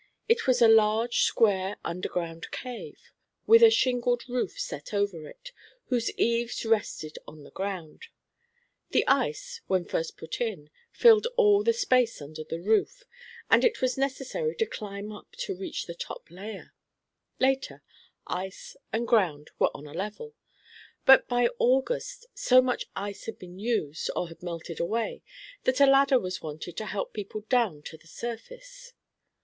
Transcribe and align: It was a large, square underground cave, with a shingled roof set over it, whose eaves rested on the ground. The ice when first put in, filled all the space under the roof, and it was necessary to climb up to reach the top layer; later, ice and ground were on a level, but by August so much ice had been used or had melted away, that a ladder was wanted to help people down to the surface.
It 0.27 0.47
was 0.47 0.63
a 0.63 0.67
large, 0.67 1.19
square 1.21 1.77
underground 1.85 2.47
cave, 2.49 3.11
with 3.45 3.61
a 3.61 3.69
shingled 3.69 4.27
roof 4.27 4.59
set 4.59 4.95
over 4.95 5.27
it, 5.27 5.51
whose 5.89 6.09
eaves 6.17 6.65
rested 6.65 7.19
on 7.27 7.43
the 7.43 7.51
ground. 7.51 8.07
The 8.89 9.05
ice 9.07 9.61
when 9.67 9.85
first 9.85 10.17
put 10.17 10.41
in, 10.41 10.71
filled 10.91 11.27
all 11.37 11.61
the 11.63 11.71
space 11.71 12.19
under 12.19 12.43
the 12.43 12.59
roof, 12.59 13.03
and 13.47 13.63
it 13.63 13.79
was 13.79 13.95
necessary 13.95 14.55
to 14.55 14.65
climb 14.65 15.11
up 15.11 15.33
to 15.41 15.55
reach 15.55 15.85
the 15.85 15.93
top 15.93 16.31
layer; 16.31 16.73
later, 17.39 17.83
ice 18.25 18.75
and 18.91 19.07
ground 19.07 19.51
were 19.59 19.69
on 19.71 19.85
a 19.85 19.93
level, 19.93 20.33
but 21.05 21.27
by 21.27 21.47
August 21.59 22.25
so 22.33 22.59
much 22.59 22.87
ice 22.95 23.25
had 23.27 23.37
been 23.37 23.59
used 23.59 24.09
or 24.15 24.29
had 24.29 24.41
melted 24.41 24.79
away, 24.79 25.21
that 25.65 25.79
a 25.79 25.85
ladder 25.85 26.17
was 26.17 26.41
wanted 26.41 26.75
to 26.77 26.85
help 26.87 27.13
people 27.13 27.41
down 27.49 27.83
to 27.83 27.97
the 27.97 28.07
surface. 28.07 28.93